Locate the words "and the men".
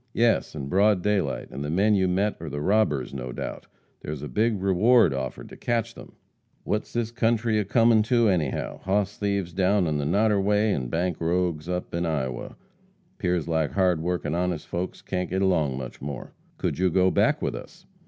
1.51-1.93